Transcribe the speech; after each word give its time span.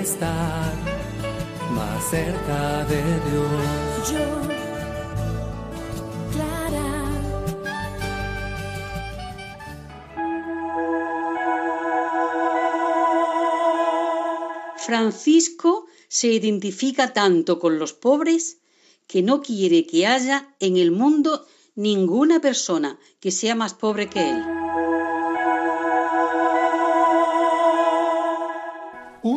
Estar 0.00 0.72
más 1.72 2.10
cerca 2.10 2.84
de 2.84 3.02
Dios. 3.30 4.10
Yo, 4.12 4.26
Clara. 6.32 6.88
Francisco 14.78 15.86
se 16.08 16.28
identifica 16.28 17.12
tanto 17.12 17.58
con 17.58 17.78
los 17.78 17.92
pobres 17.92 18.58
que 19.06 19.22
no 19.22 19.40
quiere 19.40 19.86
que 19.86 20.06
haya 20.06 20.54
en 20.60 20.76
el 20.76 20.90
mundo 20.90 21.46
ninguna 21.74 22.40
persona 22.40 22.98
que 23.20 23.30
sea 23.30 23.54
más 23.54 23.74
pobre 23.74 24.08
que 24.08 24.30
él. 24.30 24.42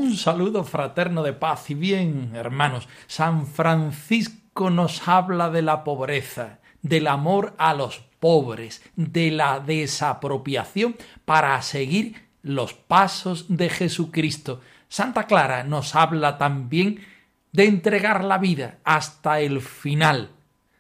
Un 0.09 0.17
saludo 0.17 0.63
fraterno 0.63 1.21
de 1.21 1.33
paz 1.33 1.69
y 1.69 1.75
bien, 1.75 2.31
hermanos. 2.33 2.87
San 3.05 3.45
Francisco 3.45 4.71
nos 4.71 5.07
habla 5.07 5.51
de 5.51 5.61
la 5.61 5.83
pobreza, 5.83 6.57
del 6.81 7.05
amor 7.05 7.53
a 7.59 7.75
los 7.75 7.99
pobres, 8.19 8.81
de 8.95 9.29
la 9.29 9.59
desapropiación 9.59 10.95
para 11.25 11.61
seguir 11.61 12.27
los 12.41 12.73
pasos 12.73 13.55
de 13.55 13.69
Jesucristo. 13.69 14.61
Santa 14.87 15.27
Clara 15.27 15.63
nos 15.63 15.95
habla 15.95 16.39
también 16.39 17.05
de 17.51 17.65
entregar 17.65 18.23
la 18.23 18.39
vida 18.39 18.79
hasta 18.83 19.41
el 19.41 19.61
final, 19.61 20.31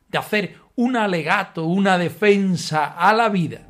de 0.07 0.17
hacer 0.17 0.57
un 0.75 0.97
alegato, 0.97 1.65
una 1.65 1.99
defensa 1.99 2.95
a 2.97 3.13
la 3.13 3.29
vida. 3.29 3.67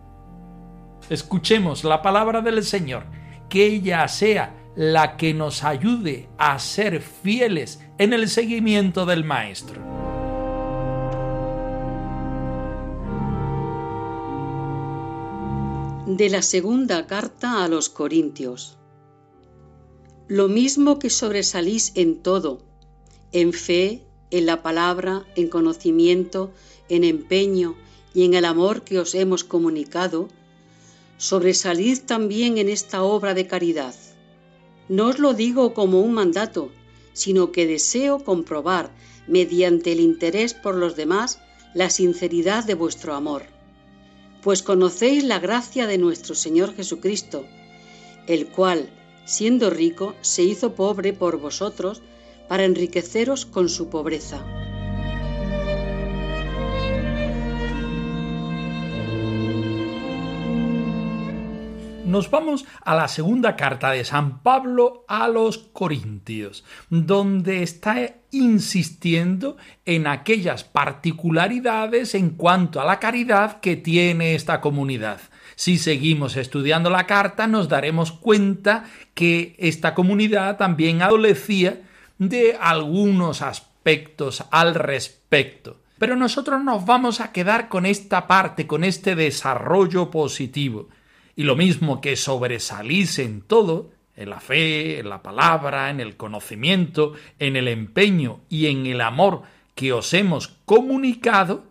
Escuchemos 1.10 1.84
la 1.84 2.02
palabra 2.02 2.40
del 2.40 2.64
Señor, 2.64 3.04
que 3.50 3.66
ella 3.66 4.08
sea 4.08 4.59
la 4.80 5.18
que 5.18 5.34
nos 5.34 5.66
ayude 5.66 6.30
a 6.38 6.58
ser 6.58 7.02
fieles 7.02 7.82
en 7.98 8.14
el 8.14 8.30
seguimiento 8.30 9.06
del 9.06 9.26
Maestro. 9.26 9.82
De 16.08 16.30
la 16.30 16.42
segunda 16.42 17.08
carta 17.08 17.66
a 17.66 17.68
los 17.68 17.90
Corintios. 17.90 18.78
Lo 20.30 20.48
mismo 20.48 20.98
que 20.98 21.10
sobresalís 21.10 21.92
en 21.96 22.24
todo, 22.24 22.62
en 23.34 23.52
fe, 23.52 24.06
en 24.32 24.46
la 24.46 24.64
palabra, 24.64 25.26
en 25.36 25.50
conocimiento, 25.50 26.54
en 26.88 27.04
empeño 27.04 27.76
y 28.14 28.24
en 28.24 28.34
el 28.34 28.46
amor 28.46 28.84
que 28.84 29.00
os 29.00 29.14
hemos 29.14 29.44
comunicado, 29.44 30.30
sobresalid 31.18 32.00
también 32.06 32.58
en 32.58 32.70
esta 32.70 33.04
obra 33.04 33.34
de 33.34 33.46
caridad. 33.46 33.94
No 34.90 35.06
os 35.06 35.20
lo 35.20 35.34
digo 35.34 35.74
como 35.74 36.02
un 36.02 36.14
mandato, 36.14 36.72
sino 37.14 37.52
que 37.52 37.68
deseo 37.68 38.24
comprobar, 38.24 38.92
mediante 39.28 39.92
el 39.92 40.00
interés 40.00 40.54
por 40.54 40.76
los 40.76 40.96
demás, 40.96 41.40
la 41.76 41.90
sinceridad 41.90 42.66
de 42.66 42.74
vuestro 42.74 43.14
amor. 43.14 43.44
Pues 44.42 44.64
conocéis 44.64 45.24
la 45.24 45.40
gracia 45.40 45.86
de 45.86 46.00
nuestro 46.00 46.34
Señor 46.34 46.76
Jesucristo, 46.76 47.46
el 48.26 48.48
cual, 48.48 48.90
siendo 49.26 49.70
rico, 49.70 50.16
se 50.22 50.44
hizo 50.44 50.74
pobre 50.74 51.14
por 51.14 51.40
vosotros, 51.40 52.02
para 52.48 52.66
enriqueceros 52.66 53.46
con 53.46 53.70
su 53.70 53.90
pobreza. 53.90 54.44
Nos 62.10 62.32
vamos 62.32 62.66
a 62.84 62.96
la 62.96 63.08
segunda 63.08 63.56
carta 63.56 63.92
de 63.92 64.04
San 64.04 64.40
Pablo 64.40 65.06
a 65.08 65.28
los 65.28 65.60
Corintios, 65.60 66.66
donde 66.90 67.62
está 67.62 68.16
insistiendo 68.32 69.58
en 69.86 70.08
aquellas 70.08 70.64
particularidades 70.64 72.16
en 72.16 72.32
cuanto 72.32 72.82
a 72.82 72.86
la 72.86 73.00
caridad 73.00 73.60
que 73.60 73.76
tiene 73.76 74.34
esta 74.34 74.60
comunidad. 74.60 75.22
Si 75.56 75.78
seguimos 75.78 76.36
estudiando 76.36 76.90
la 76.90 77.06
carta, 77.06 77.46
nos 77.46 77.70
daremos 77.70 78.12
cuenta 78.12 78.86
que 79.14 79.56
esta 79.60 79.94
comunidad 79.94 80.58
también 80.58 81.04
adolecía 81.04 81.82
de 82.18 82.58
algunos 82.60 83.44
aspectos 83.44 84.44
al 84.52 84.74
respecto. 84.74 85.78
Pero 86.00 86.16
nosotros 86.16 86.64
nos 86.64 86.86
vamos 86.86 87.20
a 87.20 87.32
quedar 87.32 87.70
con 87.70 87.86
esta 87.86 88.26
parte, 88.26 88.66
con 88.66 88.84
este 88.84 89.16
desarrollo 89.16 90.10
positivo 90.10 90.88
y 91.40 91.44
lo 91.44 91.56
mismo 91.56 92.02
que 92.02 92.18
sobresalís 92.18 93.18
en 93.18 93.40
todo, 93.40 93.92
en 94.18 94.30
la 94.30 94.42
fe, 94.42 95.00
en 95.00 95.08
la 95.08 95.24
palabra, 95.24 95.90
en 95.90 96.02
el 96.02 96.18
conocimiento, 96.18 97.14
en 97.40 97.56
el 97.56 97.70
empeño 97.70 98.42
y 98.50 98.66
en 98.66 98.86
el 98.86 99.00
amor 99.00 99.44
que 99.74 99.94
os 99.94 100.14
hemos 100.14 100.50
comunicado, 100.66 101.64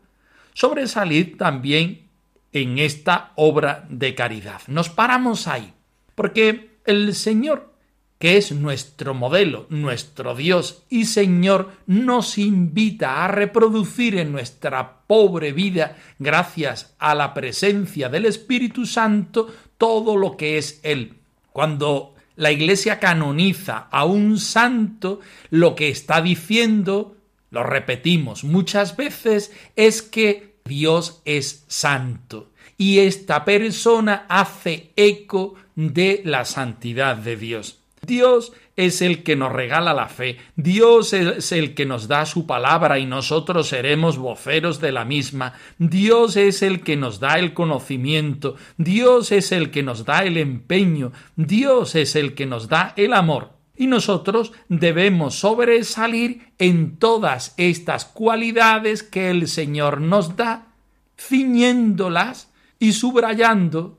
sobresalid 0.55 1.37
también 1.37 2.07
en 2.55 2.79
esta 2.79 3.33
obra 3.37 3.87
de 3.91 4.15
caridad. 4.15 4.63
Nos 4.69 4.89
paramos 4.89 5.47
ahí, 5.47 5.75
porque 6.15 6.79
el 6.87 7.15
Señor 7.15 7.75
que 8.19 8.37
es 8.37 8.53
nuestro 8.53 9.15
modelo, 9.15 9.67
nuestro 9.71 10.35
Dios 10.35 10.83
y 10.91 11.05
Señor, 11.05 11.73
nos 11.87 12.37
invita 12.39 13.25
a 13.25 13.29
reproducir 13.29 14.17
en 14.19 14.33
nuestra 14.33 15.03
pobre 15.07 15.53
vida, 15.53 15.97
gracias 16.19 16.95
a 16.99 17.15
la 17.15 17.33
presencia 17.33 18.09
del 18.09 18.27
Espíritu 18.27 18.87
Santo, 18.87 19.55
todo 19.79 20.17
lo 20.17 20.37
que 20.37 20.59
es 20.59 20.81
Él. 20.83 21.15
Cuando 21.53 22.15
la 22.37 22.51
Iglesia 22.51 22.99
canoniza 22.99 23.89
a 23.91 24.05
un 24.05 24.39
santo, 24.39 25.21
lo 25.51 25.75
que 25.75 25.89
está 25.89 26.21
diciendo, 26.21 27.17
lo 27.51 27.63
repetimos 27.63 28.45
muchas 28.45 28.97
veces, 28.97 29.53
es 29.77 30.03
que 30.03 30.57
Dios 30.65 31.23
es 31.25 31.65
santo 31.69 32.51
y 32.77 33.01
esta 33.01 33.45
persona 33.45 34.27
hace 34.29 34.93
eco 34.95 35.55
de 35.75 36.23
la 36.25 36.45
santidad 36.45 37.17
de 37.17 37.37
Dios. 37.37 37.78
Dios 38.09 38.55
es 38.75 39.03
el 39.03 39.23
que 39.23 39.37
nos 39.37 39.53
regala 39.53 39.93
la 39.93 40.09
fe, 40.09 40.39
Dios 40.57 41.13
es 41.13 41.53
el 41.53 41.75
que 41.75 41.85
nos 41.85 42.09
da 42.09 42.25
su 42.25 42.47
palabra 42.47 42.99
y 42.99 43.05
nosotros 43.05 43.69
seremos 43.69 44.17
voceros 44.17 44.81
de 44.81 44.93
la 44.93 45.05
misma, 45.05 45.53
Dios 45.79 46.37
es 46.37 46.63
el 46.63 46.81
que 46.81 46.97
nos 46.97 47.21
da 47.21 47.39
el 47.39 47.53
conocimiento, 47.53 48.57
Dios 48.79 49.31
es 49.31 49.53
el 49.53 49.71
que 49.71 49.83
nos 49.83 50.07
da 50.07 50.25
el 50.25 50.39
empeño, 50.39 51.13
Dios 51.37 51.95
es 51.95 52.17
el 52.17 52.35
que 52.35 52.47
nos 52.47 52.69
da 52.69 52.95
el 52.97 53.13
amor. 53.13 53.51
Y 53.77 53.87
nosotros 53.87 54.53
debemos 54.69 55.39
sobresalir 55.39 56.53
en 56.59 56.97
todas 56.97 57.55
estas 57.59 58.07
cualidades 58.07 59.03
que 59.03 59.31
el 59.31 59.49
Señor 59.49 60.01
nos 60.01 60.35
da, 60.35 60.69
ciñéndolas 61.17 62.51
y 62.81 62.93
subrayando 62.93 63.99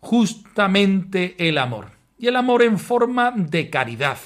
justamente 0.00 1.34
el 1.38 1.58
amor 1.58 1.97
y 2.18 2.26
el 2.26 2.36
amor 2.36 2.62
en 2.62 2.78
forma 2.78 3.32
de 3.34 3.70
caridad, 3.70 4.18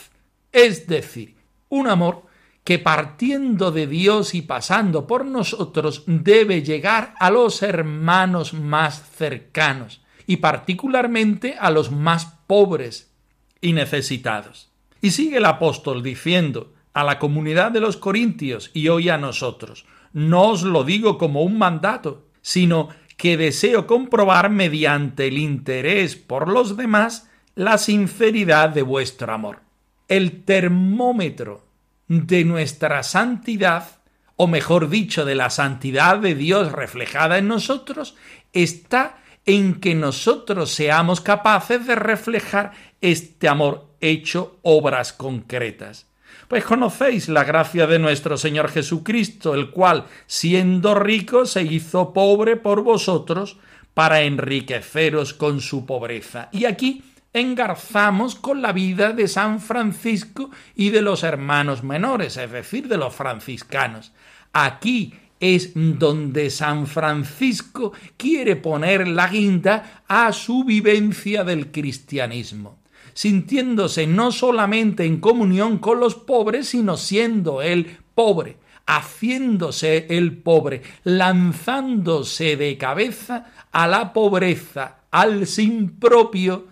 es 0.51 0.87
decir, 0.87 1.37
un 1.69 1.89
amor 1.89 2.27
que 2.65 2.79
partiendo 2.79 3.73
de 3.73 3.87
Dios 3.87 4.35
y 4.35 4.43
pasando 4.43 5.07
por 5.07 5.25
nosotros 5.25 6.05
debe 6.07 6.63
llegar 6.63 7.15
a 7.19 7.31
los 7.31 7.63
hermanos 7.63 8.55
más 8.55 9.11
cercanos 9.17 10.03
y 10.27 10.37
particularmente 10.37 11.57
a 11.59 11.71
los 11.71 11.91
más 11.91 12.39
pobres 12.47 13.13
y 13.61 13.73
necesitados. 13.73 14.71
Y 15.01 15.11
sigue 15.11 15.39
el 15.39 15.45
apóstol 15.45 16.03
diciendo 16.03 16.73
a 16.95 17.03
la 17.03 17.19
comunidad 17.19 17.73
de 17.73 17.81
los 17.81 17.97
Corintios 17.97 18.71
y 18.73 18.89
hoy 18.89 19.09
a 19.09 19.19
nosotros, 19.19 19.87
no 20.13 20.51
os 20.51 20.63
lo 20.63 20.85
digo 20.85 21.19
como 21.19 21.43
un 21.43 21.59
mandato, 21.59 22.29
sino 22.43 22.91
que 23.17 23.37
deseo 23.37 23.87
comprobar 23.87 24.51
mediante 24.51 25.27
el 25.29 25.39
interés 25.39 26.17
por 26.17 26.49
los 26.49 26.77
demás 26.77 27.29
la 27.55 27.79
sinceridad 27.79 28.71
de 28.71 28.83
vuestro 28.83 29.33
amor. 29.33 29.61
El 30.09 30.45
termómetro 30.45 31.65
de 32.09 32.45
nuestra 32.45 33.03
santidad, 33.03 34.01
o 34.37 34.47
mejor 34.47 34.89
dicho, 34.89 35.25
de 35.25 35.35
la 35.35 35.51
santidad 35.51 36.19
de 36.19 36.35
Dios 36.35 36.73
reflejada 36.73 37.39
en 37.39 37.49
nosotros, 37.49 38.17
está 38.53 39.19
en 39.45 39.81
que 39.81 39.95
nosotros 39.95 40.71
seamos 40.71 41.21
capaces 41.21 41.87
de 41.87 41.95
reflejar 41.95 42.73
este 43.01 43.49
amor 43.49 43.89
hecho 44.01 44.59
obras 44.63 45.13
concretas. 45.13 46.07
Pues 46.49 46.65
conocéis 46.65 47.29
la 47.29 47.45
gracia 47.45 47.87
de 47.87 47.99
nuestro 47.99 48.37
Señor 48.37 48.69
Jesucristo, 48.69 49.55
el 49.55 49.71
cual, 49.71 50.07
siendo 50.27 50.95
rico, 50.95 51.47
se 51.47 51.63
hizo 51.63 52.13
pobre 52.13 52.57
por 52.57 52.83
vosotros, 52.83 53.57
para 53.95 54.23
enriqueceros 54.23 55.35
con 55.35 55.61
su 55.61 55.85
pobreza. 55.85 56.49
Y 56.53 56.65
aquí 56.65 57.03
engarzamos 57.33 58.35
con 58.35 58.63
la 58.63 58.73
vida 58.73 59.13
de 59.13 59.29
San 59.29 59.61
Francisco 59.61 60.51
y 60.75 60.91
de 60.91 61.03
los 61.03 61.23
hermanos 61.23 61.83
menores, 61.83 62.37
es 62.37 62.51
decir, 62.51 62.89
de 62.89 62.99
los 62.99 63.15
franciscanos. 63.15 64.13
Aquí 64.53 65.15
es 65.41 65.73
donde 65.75 66.51
San 66.51 66.87
Francisco 66.87 67.93
quiere 68.17 68.57
poner 68.57 69.09
la 69.09 69.29
guinda 69.29 70.05
a 70.07 70.33
su 70.33 70.65
vivencia 70.65 71.43
del 71.43 71.73
cristianismo, 71.73 72.79
sintiéndose 73.13 74.07
no 74.07 74.31
solamente 74.31 75.05
en 75.05 75.19
comunión 75.19 75.79
con 75.79 75.99
los 75.99 76.15
pobres, 76.15 76.69
sino 76.69 76.97
siendo 76.97 77.61
él 77.61 77.99
pobre, 78.15 78.59
haciéndose 78.87 80.07
el 80.11 80.37
pobre, 80.37 80.83
lanzándose 81.03 82.57
de 82.57 82.79
cabeza 82.79 83.47
a 83.73 83.89
la 83.89 84.13
pobreza, 84.13 84.99
al 85.11 85.47
sin 85.47 85.99
propio, 85.99 86.69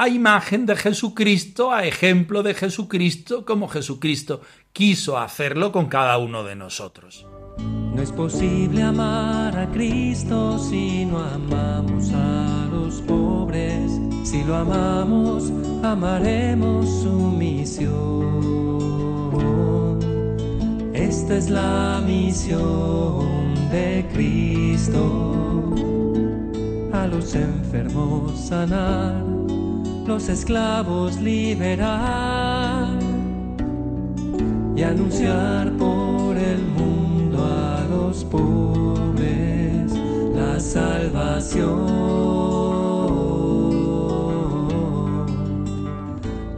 a 0.00 0.08
imagen 0.08 0.64
de 0.64 0.76
Jesucristo, 0.76 1.72
a 1.72 1.84
ejemplo 1.84 2.42
de 2.42 2.54
Jesucristo, 2.54 3.44
como 3.44 3.68
Jesucristo 3.68 4.40
quiso 4.72 5.18
hacerlo 5.18 5.72
con 5.72 5.88
cada 5.88 6.16
uno 6.16 6.42
de 6.42 6.56
nosotros. 6.56 7.26
No 7.58 8.00
es 8.00 8.10
posible 8.10 8.82
amar 8.82 9.54
a 9.58 9.70
Cristo 9.70 10.58
si 10.58 11.04
no 11.04 11.18
amamos 11.18 12.12
a 12.14 12.66
los 12.72 13.02
pobres. 13.02 13.92
Si 14.24 14.42
lo 14.42 14.56
amamos, 14.56 15.52
amaremos 15.82 16.88
su 17.02 17.12
misión. 17.12 17.90
Esta 20.94 21.36
es 21.36 21.50
la 21.50 22.02
misión 22.06 23.54
de 23.70 24.08
Cristo. 24.14 25.74
A 26.90 27.06
los 27.06 27.34
enfermos 27.34 28.40
sanar, 28.40 29.22
los 30.10 30.28
esclavos 30.28 31.20
liberar 31.20 32.88
y 34.74 34.82
anunciar 34.82 35.70
por 35.74 36.36
el 36.36 36.58
mundo 36.62 37.38
a 37.40 37.84
los 37.88 38.24
pobres 38.24 39.92
la 40.34 40.58
salvación. 40.58 41.86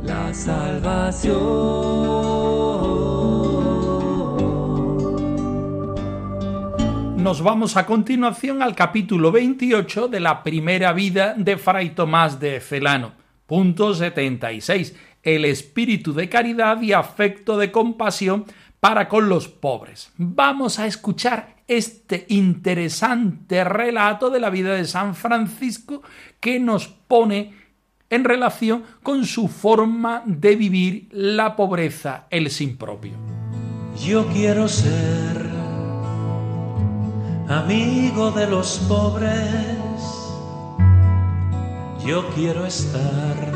La 0.02 0.32
salvación. 0.32 1.42
nos 7.18 7.40
vamos 7.40 7.76
a 7.76 7.86
continuación 7.86 8.62
al 8.62 8.74
capítulo 8.74 9.30
28 9.30 10.08
de 10.08 10.20
la 10.20 10.42
primera 10.42 10.92
vida 10.92 11.34
de 11.36 11.56
Fray 11.56 11.90
Tomás 11.90 12.40
de 12.40 12.58
Celano. 12.60 13.21
Punto 13.52 13.92
76. 13.92 14.94
El 15.22 15.44
espíritu 15.44 16.14
de 16.14 16.30
caridad 16.30 16.80
y 16.80 16.94
afecto 16.94 17.58
de 17.58 17.70
compasión 17.70 18.46
para 18.80 19.10
con 19.10 19.28
los 19.28 19.46
pobres. 19.46 20.10
Vamos 20.16 20.78
a 20.78 20.86
escuchar 20.86 21.56
este 21.68 22.24
interesante 22.30 23.62
relato 23.62 24.30
de 24.30 24.40
la 24.40 24.48
vida 24.48 24.72
de 24.74 24.86
San 24.86 25.14
Francisco 25.14 26.00
que 26.40 26.58
nos 26.60 26.88
pone 26.88 27.52
en 28.08 28.24
relación 28.24 28.84
con 29.02 29.26
su 29.26 29.48
forma 29.48 30.22
de 30.24 30.56
vivir 30.56 31.08
la 31.10 31.54
pobreza, 31.54 32.28
el 32.30 32.48
sin 32.48 32.78
propio. 32.78 33.12
Yo 34.02 34.26
quiero 34.28 34.66
ser 34.66 35.50
amigo 37.50 38.30
de 38.30 38.46
los 38.46 38.78
pobres, 38.88 40.21
yo 42.04 42.28
quiero 42.34 42.66
estar 42.66 43.52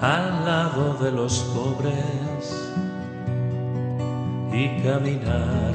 al 0.00 0.44
lado 0.44 0.94
de 1.02 1.10
los 1.10 1.38
pobres 1.54 2.72
y 4.52 4.82
caminar 4.82 5.74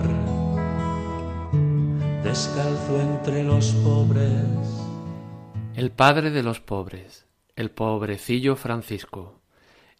descalzo 2.23 3.01
entre 3.01 3.43
los 3.43 3.71
pobres. 3.83 4.23
El 5.75 5.91
padre 5.91 6.29
de 6.29 6.43
los 6.43 6.59
pobres, 6.59 7.25
el 7.55 7.71
pobrecillo 7.71 8.55
Francisco, 8.55 9.41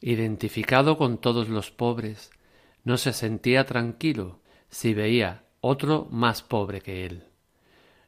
identificado 0.01 0.97
con 0.97 1.17
todos 1.17 1.49
los 1.49 1.71
pobres, 1.71 2.29
no 2.83 2.97
se 2.97 3.13
sentía 3.13 3.65
tranquilo 3.65 4.41
si 4.69 4.93
veía 4.93 5.45
otro 5.59 6.07
más 6.11 6.43
pobre 6.43 6.81
que 6.81 7.05
él. 7.05 7.23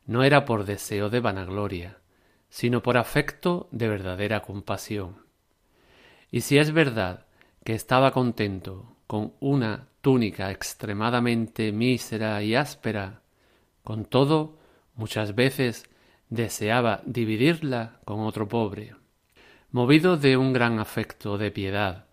No 0.06 0.24
era 0.24 0.46
por 0.46 0.66
deseo 0.66 1.10
de 1.10 1.20
vanagloria, 1.20 1.99
sino 2.50 2.82
por 2.82 2.98
afecto 2.98 3.68
de 3.72 3.88
verdadera 3.88 4.42
compasión. 4.42 5.18
Y 6.32 6.42
si 6.42 6.58
es 6.58 6.72
verdad 6.72 7.26
que 7.64 7.74
estaba 7.74 8.12
contento 8.12 8.96
con 9.08 9.34
una 9.40 9.88
túnica 10.02 10.52
extremadamente 10.52 11.72
mísera 11.72 12.42
y 12.44 12.56
áspera, 12.56 13.22
con 13.84 14.06
todo 14.06 14.58
muchas 14.96 15.36
veces 15.36 15.86
deseaba 16.30 17.02
dividirla 17.06 18.00
con 18.06 18.22
otro 18.22 18.48
pobre. 18.48 18.96
Movido 19.72 20.18
de 20.18 20.38
un 20.38 20.54
gran 20.54 20.80
afecto 20.80 21.38
de 21.38 21.52
piedad, 21.52 22.06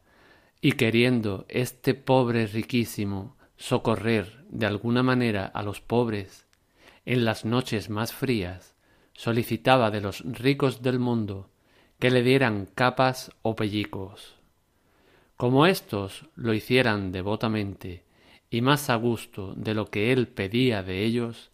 y 0.61 0.73
queriendo 0.73 1.47
este 1.49 1.95
pobre 1.95 2.47
riquísimo 2.47 3.37
socorrer 3.57 4.45
de 4.49 4.67
alguna 4.67 5.03
manera 5.03 5.47
a 5.47 5.63
los 5.63 5.81
pobres, 5.81 6.47
en 7.05 7.25
las 7.25 7.45
noches 7.45 7.89
más 7.89 8.13
frías, 8.13 8.76
solicitaba 9.17 9.91
de 9.91 10.01
los 10.01 10.21
ricos 10.25 10.83
del 10.83 10.99
mundo 10.99 11.49
que 11.99 12.11
le 12.11 12.23
dieran 12.23 12.69
capas 12.75 13.33
o 13.43 13.57
pellicos. 13.57 14.37
Como 15.37 15.67
éstos 15.67 16.27
lo 16.35 16.55
hicieran 16.55 17.13
devotamente 17.13 18.05
y 18.51 18.61
más 18.61 18.91
a 18.91 18.97
gusto 18.97 19.55
de 19.55 19.75
lo 19.75 19.87
que 19.87 20.13
él 20.13 20.29
pedía 20.29 20.83
de 20.83 21.05
ellos, 21.05 21.51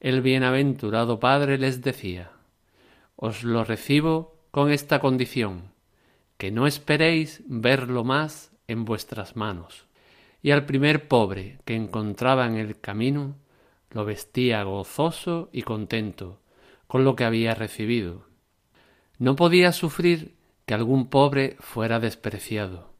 el 0.00 0.20
bienaventurado 0.20 1.18
Padre 1.20 1.58
les 1.58 1.80
decía 1.80 2.32
Os 3.16 3.42
lo 3.44 3.64
recibo 3.64 4.36
con 4.50 4.70
esta 4.70 5.00
condición, 5.00 5.72
que 6.36 6.50
no 6.50 6.66
esperéis 6.66 7.42
verlo 7.46 8.04
más 8.04 8.52
en 8.68 8.84
vuestras 8.84 9.36
manos 9.36 9.86
y 10.46 10.52
al 10.52 10.64
primer 10.64 11.08
pobre 11.08 11.58
que 11.64 11.74
encontraba 11.74 12.46
en 12.46 12.56
el 12.56 12.78
camino 12.80 13.34
lo 13.90 14.04
vestía 14.04 14.62
gozoso 14.62 15.48
y 15.50 15.62
contento 15.62 16.38
con 16.86 17.04
lo 17.04 17.16
que 17.16 17.24
había 17.24 17.54
recibido. 17.54 18.26
No 19.18 19.36
podía 19.36 19.72
sufrir 19.72 20.36
que 20.66 20.74
algún 20.74 21.08
pobre 21.08 21.56
fuera 21.60 22.00
despreciado, 22.00 22.92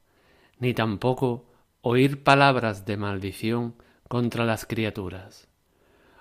ni 0.59 0.75
tampoco 0.75 1.47
oír 1.81 2.23
palabras 2.23 2.87
de 2.87 2.97
maldición 2.97 3.75
contra 4.09 4.45
las 4.45 4.66
criaturas. 4.66 5.49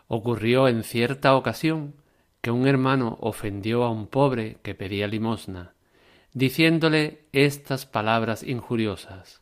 Ocurrió 0.07 0.67
en 0.67 0.83
cierta 0.83 1.35
ocasión 1.35 1.95
que 2.41 2.51
un 2.51 2.67
hermano 2.67 3.17
ofendió 3.21 3.83
a 3.83 3.89
un 3.89 4.07
pobre 4.07 4.57
que 4.61 4.75
pedía 4.75 5.07
limosna, 5.07 5.73
diciéndole 6.33 7.27
estas 7.31 7.85
palabras 7.85 8.43
injuriosas 8.43 9.41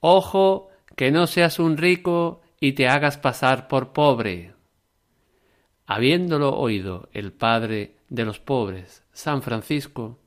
Ojo 0.00 0.68
que 0.94 1.10
no 1.10 1.26
seas 1.26 1.58
un 1.58 1.76
rico 1.76 2.40
y 2.60 2.72
te 2.72 2.88
hagas 2.88 3.18
pasar 3.18 3.68
por 3.68 3.92
pobre. 3.92 4.54
Habiéndolo 5.86 6.56
oído 6.56 7.08
el 7.12 7.32
padre 7.32 7.96
de 8.08 8.24
los 8.24 8.40
pobres, 8.40 9.04
San 9.12 9.42
Francisco, 9.42 10.18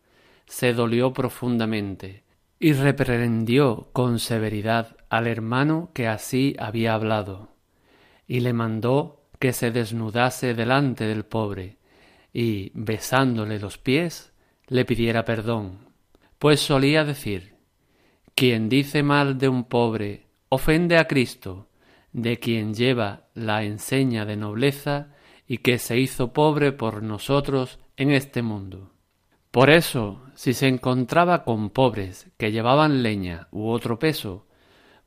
se 0.45 0.73
dolió 0.73 1.13
profundamente 1.13 2.23
y 2.59 2.73
reprendió 2.73 3.89
con 3.93 4.19
severidad 4.19 4.97
al 5.09 5.27
hermano 5.27 5.91
que 5.93 6.07
así 6.07 6.55
había 6.59 6.93
hablado, 6.93 7.49
y 8.27 8.39
le 8.39 8.53
mandó 8.53 9.21
que 9.39 9.53
se 9.53 9.71
desnudase 9.71 10.53
delante 10.53 11.05
del 11.05 11.23
pobre, 11.23 11.77
y, 12.33 12.71
besándole 12.73 13.59
los 13.59 13.77
pies, 13.77 14.33
le 14.67 14.85
pidiera 14.85 15.25
perdón, 15.25 15.89
pues 16.37 16.59
solía 16.59 17.03
decir 17.03 17.55
Quien 18.35 18.69
dice 18.69 19.03
mal 19.03 19.37
de 19.37 19.49
un 19.49 19.65
pobre 19.65 20.27
ofende 20.49 20.97
a 20.97 21.07
Cristo, 21.07 21.67
de 22.13 22.39
quien 22.39 22.73
lleva 22.73 23.27
la 23.33 23.63
enseña 23.63 24.25
de 24.25 24.37
nobleza 24.37 25.15
y 25.49 25.57
que 25.57 25.79
se 25.79 25.97
hizo 25.97 26.31
pobre 26.31 26.71
por 26.71 27.01
nosotros 27.01 27.79
en 27.97 28.11
este 28.11 28.43
mundo. 28.43 28.91
Por 29.49 29.71
eso, 29.71 30.21
si 30.35 30.53
se 30.53 30.67
encontraba 30.67 31.43
con 31.43 31.71
pobres 31.71 32.27
que 32.37 32.51
llevaban 32.51 33.01
leña 33.01 33.47
u 33.51 33.69
otro 33.69 33.97
peso, 33.97 34.45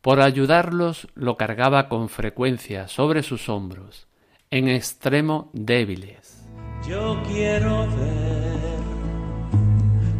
por 0.00 0.20
ayudarlos 0.20 1.06
lo 1.14 1.36
cargaba 1.36 1.88
con 1.88 2.08
frecuencia 2.08 2.88
sobre 2.88 3.22
sus 3.22 3.48
hombros, 3.48 4.08
en 4.50 4.68
extremo 4.68 5.48
débiles. 5.52 6.44
Yo 6.88 7.22
quiero 7.28 7.86
ver 7.92 8.82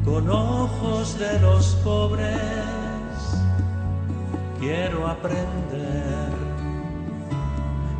con 0.05 0.31
ojos 0.31 1.19
de 1.19 1.41
los 1.41 1.75
pobres, 1.83 2.31
quiero 4.61 5.09
aprender 5.09 6.22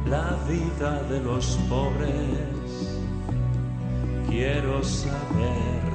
la 0.07 0.37
vida 0.49 1.03
de 1.05 1.21
los 1.21 1.57
pobres, 1.69 3.01
quiero 4.29 4.83
saber 4.83 5.93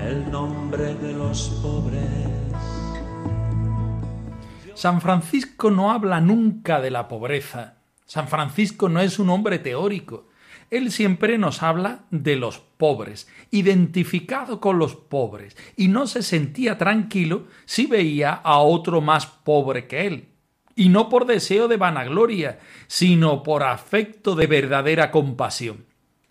el 0.00 0.30
nombre 0.30 0.94
de 0.94 1.12
los 1.14 1.48
pobres. 1.62 2.36
San 4.74 5.00
Francisco 5.00 5.70
no 5.70 5.90
habla 5.90 6.20
nunca 6.20 6.80
de 6.80 6.90
la 6.90 7.08
pobreza. 7.08 7.78
San 8.04 8.28
Francisco 8.28 8.88
no 8.88 9.00
es 9.00 9.18
un 9.18 9.30
hombre 9.30 9.58
teórico. 9.58 10.28
Él 10.70 10.92
siempre 10.92 11.38
nos 11.38 11.62
habla 11.62 12.04
de 12.10 12.36
los 12.36 12.58
pobres, 12.58 13.28
identificado 13.50 14.60
con 14.60 14.78
los 14.78 14.94
pobres, 14.94 15.56
y 15.76 15.88
no 15.88 16.06
se 16.06 16.22
sentía 16.22 16.76
tranquilo 16.76 17.46
si 17.64 17.86
veía 17.86 18.32
a 18.32 18.58
otro 18.58 19.00
más 19.00 19.26
pobre 19.26 19.86
que 19.86 20.06
él. 20.06 20.35
Y 20.76 20.90
no 20.90 21.08
por 21.08 21.26
deseo 21.26 21.66
de 21.66 21.78
vanagloria, 21.78 22.60
sino 22.86 23.42
por 23.42 23.64
afecto 23.64 24.36
de 24.36 24.46
verdadera 24.46 25.10
compasión 25.10 25.86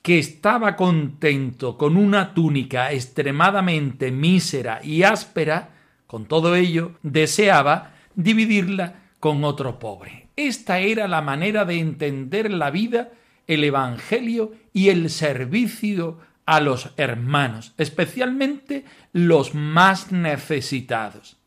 que 0.05 0.19
estaba 0.19 0.75
contento 0.75 1.79
con 1.79 1.97
una 1.97 2.35
túnica 2.35 2.91
extremadamente 2.91 4.11
mísera 4.11 4.79
y 4.83 5.01
áspera, 5.01 5.69
con 6.05 6.27
todo 6.27 6.55
ello 6.55 6.91
deseaba 7.01 7.95
dividirla 8.13 9.01
con 9.19 9.43
otro 9.43 9.79
pobre. 9.79 10.27
Esta 10.35 10.77
era 10.77 11.07
la 11.07 11.23
manera 11.23 11.65
de 11.65 11.79
entender 11.79 12.51
la 12.51 12.69
vida, 12.69 13.13
el 13.47 13.63
Evangelio 13.63 14.51
y 14.73 14.89
el 14.89 15.09
servicio 15.09 16.19
a 16.45 16.59
los 16.59 16.91
hermanos, 16.97 17.73
especialmente 17.79 18.85
los 19.11 19.55
más 19.55 20.11
necesitados. 20.11 21.37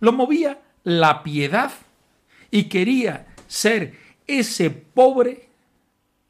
Lo 0.00 0.12
movía 0.12 0.58
la 0.82 1.22
piedad 1.22 1.70
y 2.50 2.64
quería 2.64 3.26
ser 3.46 3.94
ese 4.26 4.70
pobre 4.70 5.48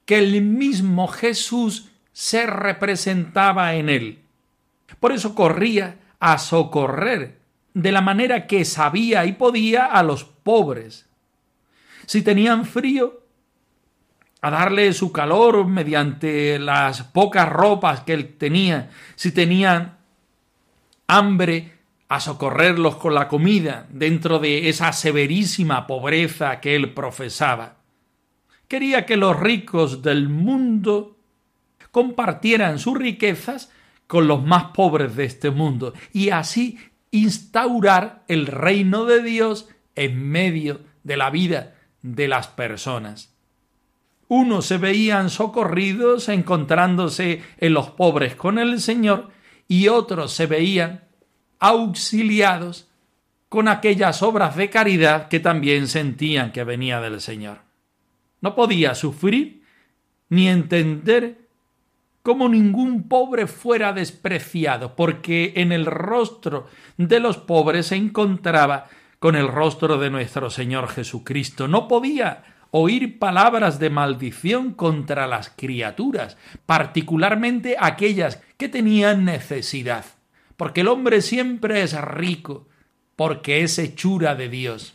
que 0.04 0.18
el 0.18 0.42
mismo 0.42 1.08
Jesús 1.08 1.90
se 2.12 2.46
representaba 2.46 3.74
en 3.74 3.88
él. 3.88 4.18
Por 5.00 5.12
eso 5.12 5.34
corría 5.34 5.98
a 6.18 6.38
socorrer 6.38 7.38
de 7.74 7.92
la 7.92 8.00
manera 8.00 8.46
que 8.46 8.64
sabía 8.64 9.24
y 9.26 9.32
podía 9.32 9.86
a 9.86 10.02
los 10.02 10.24
pobres. 10.24 11.08
Si 12.06 12.22
tenían 12.22 12.64
frío, 12.64 13.22
a 14.40 14.50
darle 14.50 14.92
su 14.92 15.12
calor 15.12 15.66
mediante 15.66 16.58
las 16.58 17.02
pocas 17.02 17.48
ropas 17.48 18.00
que 18.02 18.12
él 18.12 18.36
tenía. 18.36 18.90
Si 19.16 19.32
tenían 19.32 19.98
hambre, 21.06 21.77
a 22.08 22.20
socorrerlos 22.20 22.96
con 22.96 23.14
la 23.14 23.28
comida 23.28 23.86
dentro 23.90 24.38
de 24.38 24.68
esa 24.68 24.92
severísima 24.92 25.86
pobreza 25.86 26.60
que 26.60 26.74
él 26.74 26.94
profesaba 26.94 27.78
quería 28.68 29.06
que 29.06 29.16
los 29.16 29.38
ricos 29.38 30.02
del 30.02 30.28
mundo 30.28 31.16
compartieran 31.90 32.78
sus 32.78 32.96
riquezas 32.96 33.72
con 34.06 34.28
los 34.28 34.44
más 34.44 34.66
pobres 34.74 35.16
de 35.16 35.24
este 35.24 35.50
mundo 35.50 35.94
y 36.12 36.30
así 36.30 36.78
instaurar 37.10 38.24
el 38.28 38.46
reino 38.46 39.06
de 39.06 39.22
Dios 39.22 39.68
en 39.96 40.22
medio 40.22 40.82
de 41.02 41.16
la 41.16 41.30
vida 41.30 41.74
de 42.02 42.28
las 42.28 42.46
personas. 42.46 43.34
Unos 44.28 44.66
se 44.66 44.76
veían 44.76 45.30
socorridos 45.30 46.28
encontrándose 46.28 47.42
en 47.56 47.72
los 47.72 47.90
pobres 47.90 48.34
con 48.36 48.58
el 48.58 48.80
Señor 48.80 49.30
y 49.66 49.88
otros 49.88 50.32
se 50.32 50.46
veían 50.46 51.07
auxiliados 51.58 52.88
con 53.48 53.68
aquellas 53.68 54.22
obras 54.22 54.56
de 54.56 54.70
caridad 54.70 55.28
que 55.28 55.40
también 55.40 55.88
sentían 55.88 56.52
que 56.52 56.64
venía 56.64 57.00
del 57.00 57.20
Señor. 57.20 57.58
No 58.40 58.54
podía 58.54 58.94
sufrir 58.94 59.62
ni 60.28 60.48
entender 60.48 61.48
cómo 62.22 62.48
ningún 62.48 63.08
pobre 63.08 63.46
fuera 63.46 63.92
despreciado, 63.92 64.94
porque 64.94 65.54
en 65.56 65.72
el 65.72 65.86
rostro 65.86 66.66
de 66.98 67.20
los 67.20 67.38
pobres 67.38 67.86
se 67.86 67.96
encontraba 67.96 68.86
con 69.18 69.34
el 69.34 69.48
rostro 69.48 69.98
de 69.98 70.10
nuestro 70.10 70.50
Señor 70.50 70.88
Jesucristo. 70.88 71.68
No 71.68 71.88
podía 71.88 72.44
oír 72.70 73.18
palabras 73.18 73.78
de 73.78 73.90
maldición 73.90 74.74
contra 74.74 75.26
las 75.26 75.48
criaturas, 75.48 76.36
particularmente 76.66 77.76
aquellas 77.80 78.42
que 78.58 78.68
tenían 78.68 79.24
necesidad, 79.24 80.04
porque 80.58 80.80
el 80.80 80.88
hombre 80.88 81.22
siempre 81.22 81.82
es 81.82 81.98
rico, 81.98 82.66
porque 83.14 83.62
es 83.62 83.78
hechura 83.78 84.34
de 84.34 84.48
Dios. 84.48 84.92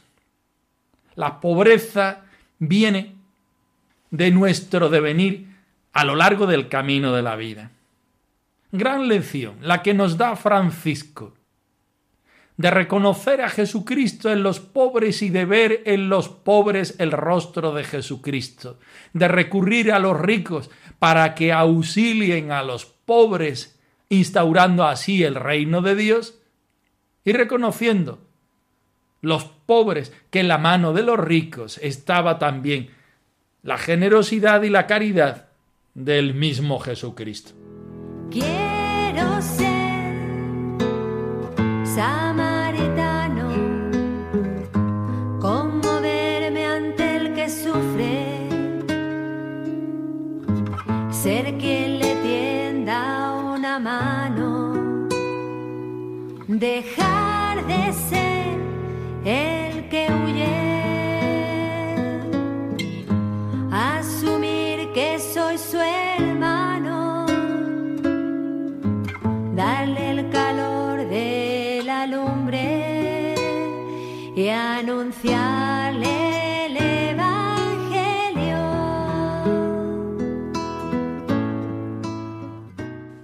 La 1.15 1.39
pobreza 1.39 2.25
viene 2.59 3.15
de 4.11 4.29
nuestro 4.29 4.89
devenir 4.89 5.47
a 5.93 6.03
lo 6.03 6.15
largo 6.15 6.47
del 6.47 6.67
camino 6.67 7.13
de 7.13 7.21
la 7.21 7.37
vida. 7.37 7.71
Gran 8.73 9.07
lección, 9.07 9.55
la 9.61 9.81
que 9.81 9.93
nos 9.93 10.17
da 10.17 10.35
Francisco, 10.35 11.33
de 12.57 12.69
reconocer 12.69 13.41
a 13.41 13.47
Jesucristo 13.47 14.29
en 14.31 14.43
los 14.43 14.59
pobres 14.59 15.21
y 15.21 15.29
de 15.29 15.45
ver 15.45 15.81
en 15.85 16.09
los 16.09 16.27
pobres 16.27 16.95
el 16.99 17.13
rostro 17.13 17.73
de 17.73 17.85
Jesucristo, 17.85 18.79
de 19.13 19.29
recurrir 19.29 19.93
a 19.93 19.99
los 19.99 20.19
ricos 20.19 20.69
para 20.99 21.35
que 21.35 21.53
auxilien 21.53 22.51
a 22.51 22.63
los 22.63 22.85
pobres, 22.85 23.72
instaurando 24.13 24.85
así 24.85 25.23
el 25.23 25.35
reino 25.35 25.81
de 25.81 25.95
Dios, 25.95 26.39
y 27.25 27.33
reconociendo 27.33 28.19
los 29.21 29.45
pobres 29.45 30.11
que 30.29 30.41
en 30.41 30.47
la 30.47 30.57
mano 30.57 30.93
de 30.93 31.03
los 31.03 31.17
ricos 31.17 31.79
estaba 31.81 32.39
también 32.39 32.89
la 33.61 33.77
generosidad 33.77 34.63
y 34.63 34.69
la 34.69 34.87
caridad 34.87 35.47
del 35.93 36.33
mismo 36.33 36.79
Jesucristo. 36.79 37.53
Quiero 38.29 39.41
ser 39.41 39.73
dejar 56.59 57.65
de 57.65 57.93
ser 57.93 59.62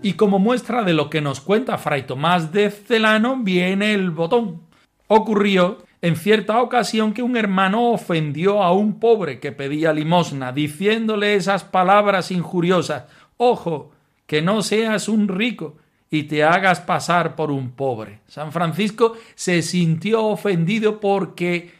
Y 0.09 0.13
como 0.13 0.39
muestra 0.39 0.83
de 0.83 0.93
lo 0.93 1.07
que 1.07 1.21
nos 1.21 1.39
cuenta 1.39 1.77
Fray 1.77 2.07
Tomás 2.07 2.51
de 2.51 2.71
Celano, 2.71 3.37
viene 3.43 3.93
el 3.93 4.09
botón. 4.09 4.61
Ocurrió 5.05 5.85
en 6.01 6.15
cierta 6.15 6.59
ocasión 6.63 7.13
que 7.13 7.21
un 7.21 7.37
hermano 7.37 7.91
ofendió 7.91 8.63
a 8.63 8.73
un 8.73 8.99
pobre 8.99 9.39
que 9.39 9.51
pedía 9.51 9.93
limosna, 9.93 10.51
diciéndole 10.51 11.35
esas 11.35 11.63
palabras 11.63 12.31
injuriosas 12.31 13.03
Ojo, 13.37 13.91
que 14.25 14.41
no 14.41 14.63
seas 14.63 15.09
un 15.09 15.27
rico, 15.27 15.77
y 16.09 16.23
te 16.23 16.43
hagas 16.43 16.79
pasar 16.79 17.35
por 17.35 17.51
un 17.51 17.73
pobre. 17.73 18.21
San 18.25 18.51
Francisco 18.51 19.15
se 19.35 19.61
sintió 19.61 20.25
ofendido 20.25 20.99
porque 20.99 21.71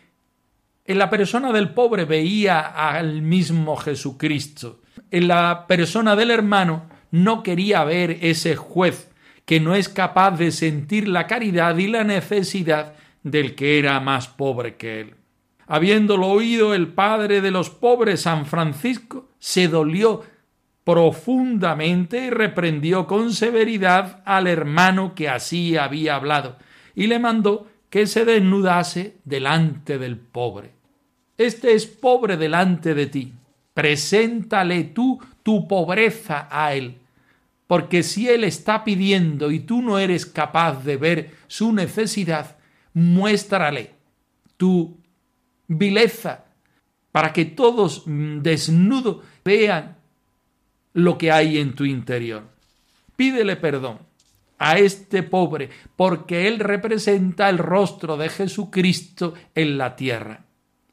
en 0.86 1.00
la 1.00 1.10
persona 1.10 1.52
del 1.52 1.74
pobre 1.74 2.06
veía 2.06 2.60
al 2.60 3.24
mismo 3.24 3.76
Jesucristo. 3.76 4.82
En 5.10 5.28
la 5.28 5.66
persona 5.66 6.16
del 6.16 6.30
hermano 6.30 6.89
no 7.12 7.44
quería 7.44 7.84
ver 7.84 8.18
ese 8.22 8.56
juez 8.56 9.10
que 9.46 9.60
no 9.60 9.76
es 9.76 9.90
capaz 9.90 10.32
de 10.32 10.52
sentir 10.52 11.08
la 11.08 11.26
caridad 11.28 11.78
y 11.78 11.88
la 11.88 12.04
necesidad 12.04 12.94
del 13.24 13.56
que 13.56 13.80
era 13.80 14.00
más 14.00 14.28
pobre 14.28 14.76
que 14.76 15.02
él. 15.02 15.16
Habiéndolo 15.66 16.28
oído 16.28 16.74
el 16.74 16.88
padre 16.88 17.42
de 17.42 17.52
los 17.52 17.70
pobres, 17.70 18.22
San 18.22 18.46
Francisco, 18.46 19.30
se 19.40 19.68
dolió 19.68 20.24
profundamente 20.84 22.26
y 22.26 22.30
reprendió 22.30 23.06
con 23.08 23.34
severidad 23.34 24.22
al 24.26 24.48
hermano 24.48 25.14
que 25.14 25.30
así 25.30 25.78
había 25.78 26.16
hablado, 26.16 26.58
y 26.96 27.08
le 27.08 27.20
mandó 27.20 27.68
que 27.90 28.08
se 28.08 28.26
desnudase 28.26 29.18
delante 29.26 29.98
del 29.98 30.18
pobre. 30.18 30.72
Este 31.38 31.74
es 31.74 31.86
pobre 31.86 32.38
delante 32.38 32.94
de 32.94 33.08
ti, 33.08 33.34
Preséntale 33.80 34.84
tú 34.84 35.22
tu 35.42 35.66
pobreza 35.66 36.50
a 36.52 36.74
Él. 36.74 36.99
Porque 37.70 38.02
si 38.02 38.28
Él 38.28 38.46
está 38.46 38.84
pidiendo 38.84 39.52
y 39.52 39.60
tú 39.60 39.84
no 39.84 40.00
eres 40.00 40.26
capaz 40.26 40.84
de 40.84 40.98
ver 40.98 41.36
su 41.46 41.72
necesidad, 41.72 42.58
muéstrale 42.96 43.92
tu 44.58 44.98
vileza 45.68 46.46
para 47.12 47.32
que 47.32 47.46
todos 47.46 48.08
mm, 48.08 48.40
desnudos 48.40 49.18
vean 49.46 49.98
lo 50.94 51.16
que 51.20 51.32
hay 51.32 51.60
en 51.60 51.76
tu 51.76 51.86
interior. 51.86 52.50
Pídele 53.16 53.56
perdón 53.56 54.00
a 54.58 54.80
este 54.80 55.22
pobre, 55.22 55.70
porque 55.96 56.48
él 56.48 56.58
representa 56.58 57.50
el 57.50 57.60
rostro 57.60 58.18
de 58.18 58.30
Jesucristo 58.30 59.36
en 59.54 59.78
la 59.78 59.96
tierra. 59.96 60.44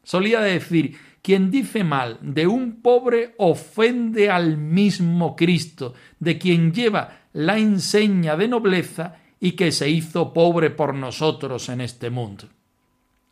Solía 0.02 0.42
decir, 0.42 0.98
quien 1.26 1.50
dice 1.50 1.82
mal 1.82 2.18
de 2.20 2.46
un 2.46 2.80
pobre 2.82 3.34
ofende 3.38 4.30
al 4.30 4.58
mismo 4.58 5.34
Cristo, 5.34 5.92
de 6.20 6.38
quien 6.38 6.72
lleva 6.72 7.22
la 7.32 7.58
enseña 7.58 8.36
de 8.36 8.46
nobleza 8.46 9.16
y 9.40 9.56
que 9.56 9.72
se 9.72 9.90
hizo 9.90 10.32
pobre 10.32 10.70
por 10.70 10.94
nosotros 10.94 11.68
en 11.68 11.80
este 11.80 12.10
mundo. 12.10 12.44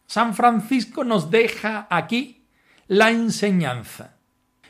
San 0.08 0.34
Francisco 0.34 1.04
nos 1.04 1.30
deja 1.30 1.86
aquí 1.88 2.48
la 2.88 3.12
enseñanza, 3.12 4.16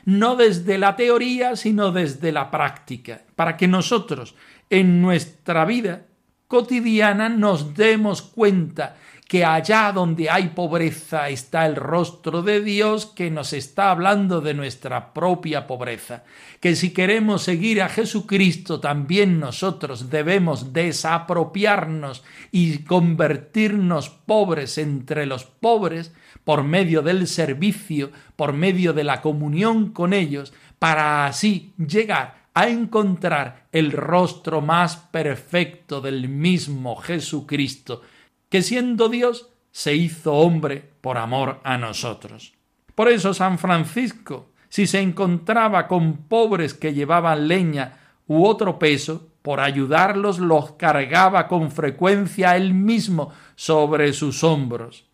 no 0.03 0.35
desde 0.35 0.77
la 0.77 0.95
teoría, 0.95 1.55
sino 1.55 1.91
desde 1.91 2.31
la 2.31 2.51
práctica, 2.51 3.23
para 3.35 3.57
que 3.57 3.67
nosotros 3.67 4.35
en 4.69 5.01
nuestra 5.01 5.65
vida 5.65 6.05
cotidiana 6.47 7.29
nos 7.29 7.73
demos 7.73 8.21
cuenta 8.21 8.95
que 9.27 9.43
allá 9.43 9.91
donde 9.91 10.29
hay 10.29 10.49
pobreza 10.49 11.29
está 11.29 11.65
el 11.65 11.75
rostro 11.75 12.43
de 12.43 12.61
Dios 12.61 13.07
que 13.07 13.31
nos 13.31 13.53
está 13.53 13.89
hablando 13.89 14.39
de 14.39 14.53
nuestra 14.53 15.13
propia 15.13 15.65
pobreza, 15.65 16.23
que 16.59 16.75
si 16.75 16.91
queremos 16.91 17.41
seguir 17.41 17.81
a 17.81 17.89
Jesucristo 17.89 18.79
también 18.79 19.39
nosotros 19.39 20.11
debemos 20.11 20.73
desapropiarnos 20.73 22.23
y 22.51 22.79
convertirnos 22.83 24.09
pobres 24.09 24.77
entre 24.77 25.25
los 25.25 25.45
pobres 25.45 26.13
por 26.43 26.63
medio 26.63 27.01
del 27.01 27.25
servicio, 27.25 28.11
por 28.35 28.53
medio 28.53 28.93
de 28.93 29.03
la 29.03 29.21
comunión 29.21 29.89
con 29.89 30.13
ellos, 30.13 30.53
para 30.77 31.25
así 31.25 31.73
llegar 31.77 32.44
a 32.55 32.69
encontrar 32.69 33.67
el 33.71 33.91
rostro 33.91 34.61
más 34.61 34.95
perfecto 34.95 35.99
del 36.01 36.29
mismo 36.29 36.95
Jesucristo, 36.95 38.01
que 38.49 38.61
siendo 38.61 39.09
Dios 39.09 39.49
se 39.71 39.93
hizo 39.93 40.33
hombre 40.33 40.89
por 41.01 41.17
amor 41.17 41.59
a 41.65 41.77
nosotros. 41.77 42.53
Por 42.95 43.09
eso 43.09 43.33
San 43.33 43.59
Francisco, 43.59 44.53
si 44.69 44.87
se 44.87 45.01
encontraba 45.01 45.89
con 45.89 46.15
pobres 46.29 46.73
que 46.73 46.93
llevaban 46.93 47.49
leña 47.49 47.99
u 48.25 48.45
otro 48.45 48.79
peso, 48.79 49.27
por 49.41 49.59
ayudarlos 49.59 50.39
los 50.39 50.71
cargaba 50.71 51.49
con 51.49 51.71
frecuencia 51.71 52.55
él 52.55 52.73
mismo 52.73 53.31
sobre 53.55 54.13
sus 54.13 54.45
hombros. 54.45 55.05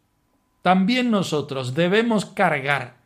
También 0.61 1.09
nosotros 1.09 1.73
debemos 1.73 2.25
cargar 2.25 2.97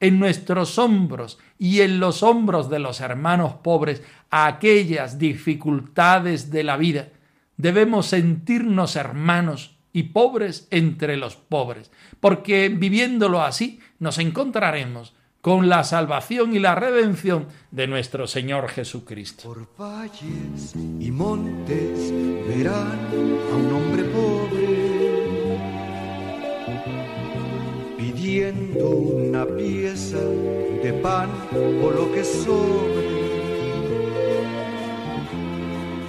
en 0.00 0.18
nuestros 0.18 0.78
hombros 0.78 1.38
y 1.58 1.80
en 1.80 2.00
los 2.00 2.22
hombros 2.22 2.68
de 2.68 2.78
los 2.78 3.00
hermanos 3.00 3.54
pobres 3.62 4.02
aquellas 4.30 5.18
dificultades 5.18 6.50
de 6.50 6.64
la 6.64 6.76
vida. 6.76 7.08
Debemos 7.56 8.06
sentirnos 8.06 8.96
hermanos 8.96 9.76
y 9.92 10.04
pobres 10.04 10.66
entre 10.70 11.16
los 11.16 11.36
pobres, 11.36 11.90
porque 12.20 12.68
viviéndolo 12.68 13.42
así 13.42 13.78
nos 13.98 14.18
encontraremos 14.18 15.14
con 15.40 15.68
la 15.68 15.84
salvación 15.84 16.56
y 16.56 16.58
la 16.58 16.74
redención 16.74 17.46
de 17.70 17.86
nuestro 17.86 18.26
Señor 18.26 18.68
Jesucristo. 18.68 19.42
Por 19.44 19.68
valles 19.78 20.74
y 20.74 21.10
montes 21.10 22.12
verán 22.48 22.98
a 23.52 23.56
un 23.56 23.72
hombre 23.72 24.04
pobre 24.04 24.83
pidiendo 28.34 28.88
una 28.88 29.46
pieza 29.46 30.18
de 30.82 30.92
pan 30.94 31.30
o 31.52 31.90
lo 31.90 32.12
que 32.12 32.24
sobre. 32.24 33.06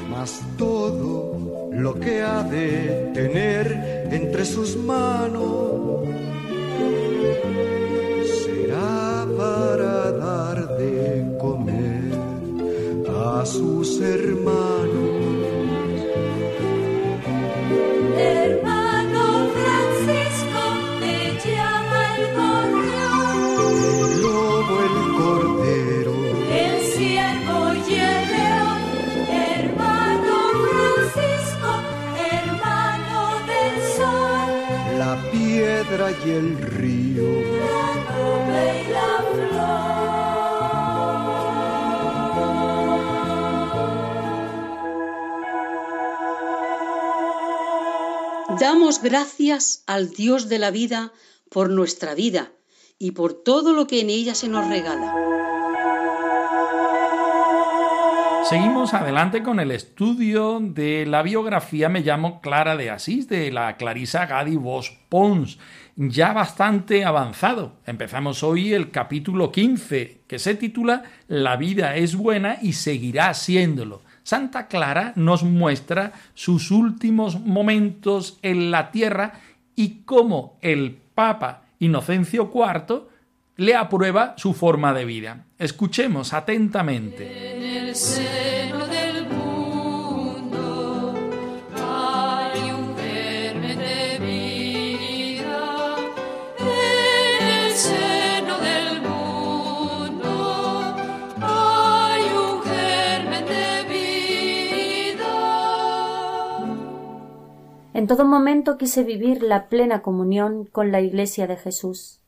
Mas 0.10 0.42
todo 0.58 1.70
lo 1.72 1.94
que 1.94 2.24
ha 2.24 2.42
de 2.42 3.12
tener 3.14 4.08
entre 4.12 4.44
sus 4.44 4.76
manos 4.76 6.02
será 8.42 9.28
para 9.38 10.12
dar 10.14 10.78
de 10.80 11.38
comer 11.40 12.12
a 13.08 13.46
sus 13.46 14.02
hermanos. 14.02 15.05
Damos 48.76 49.02
gracias 49.02 49.86
al 49.88 50.10
Dios 50.10 50.50
de 50.50 50.60
la 50.60 50.70
vida 50.70 51.14
por 51.50 51.70
nuestra 51.70 52.14
vida 52.14 52.52
y 53.00 53.12
por 53.12 53.32
todo 53.32 53.72
lo 53.72 53.88
que 53.88 54.02
en 54.02 54.10
ella 54.10 54.36
se 54.36 54.50
nos 54.50 54.68
regala. 54.68 55.16
Seguimos 58.50 58.94
adelante 58.94 59.44
con 59.44 59.62
el 59.62 59.72
estudio 59.72 60.60
de 60.60 61.06
la 61.06 61.22
biografía 61.22 61.88
Me 61.88 62.02
llamo 62.02 62.42
Clara 62.42 62.76
de 62.76 62.90
Asís 62.90 63.30
de 63.30 63.50
la 63.50 63.78
Clarisa 63.78 64.26
Gadi 64.26 64.58
Vos 64.58 64.92
Pons, 65.08 65.58
ya 65.96 66.34
bastante 66.34 67.06
avanzado. 67.06 67.78
Empezamos 67.86 68.44
hoy 68.44 68.74
el 68.74 68.92
capítulo 68.92 69.54
15, 69.54 70.24
que 70.28 70.38
se 70.38 70.54
titula 70.56 71.04
La 71.30 71.56
vida 71.56 71.96
es 71.96 72.18
buena 72.18 72.58
y 72.62 72.74
seguirá 72.74 73.34
siéndolo. 73.36 74.02
Santa 74.26 74.66
Clara 74.66 75.14
nos 75.16 75.44
muestra 75.44 76.12
sus 76.34 76.72
últimos 76.72 77.40
momentos 77.40 78.40
en 78.42 78.72
la 78.72 78.90
tierra 78.90 79.34
y 79.76 80.00
cómo 80.04 80.58
el 80.64 80.98
Papa 81.14 81.62
Inocencio 81.78 82.52
IV 82.52 83.04
le 83.58 83.76
aprueba 83.76 84.34
su 84.38 84.56
forma 84.56 84.96
de 84.96 85.06
vida. 85.06 85.46
Escuchemos 85.60 86.34
atentamente. 86.34 87.56
En 87.56 87.88
el 87.88 87.96
seno 87.96 88.85
En 107.96 108.08
todo 108.08 108.26
momento 108.26 108.78
quise 108.78 109.06
vivir 109.06 109.42
la 109.42 109.70
plena 109.70 110.02
comunión 110.02 110.66
con 110.66 110.92
la 110.92 111.00
Iglesia 111.00 111.48
de 111.48 111.56
Jesús, 111.56 112.20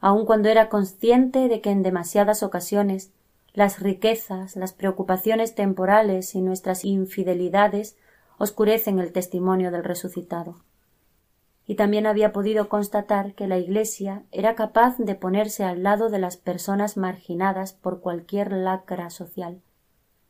aun 0.00 0.24
cuando 0.24 0.48
era 0.48 0.70
consciente 0.70 1.48
de 1.48 1.60
que 1.60 1.70
en 1.70 1.82
demasiadas 1.82 2.42
ocasiones 2.42 3.12
las 3.52 3.80
riquezas, 3.80 4.56
las 4.56 4.72
preocupaciones 4.72 5.54
temporales 5.54 6.34
y 6.34 6.40
nuestras 6.40 6.86
infidelidades 6.86 7.98
oscurecen 8.38 8.98
el 8.98 9.12
testimonio 9.12 9.70
del 9.70 9.84
resucitado. 9.84 10.62
Y 11.66 11.74
también 11.74 12.06
había 12.06 12.32
podido 12.32 12.70
constatar 12.70 13.34
que 13.34 13.46
la 13.46 13.58
Iglesia 13.58 14.22
era 14.32 14.54
capaz 14.54 14.96
de 14.96 15.16
ponerse 15.16 15.64
al 15.64 15.82
lado 15.82 16.08
de 16.08 16.18
las 16.18 16.38
personas 16.38 16.96
marginadas 16.96 17.74
por 17.74 18.00
cualquier 18.00 18.52
lacra 18.52 19.10
social, 19.10 19.60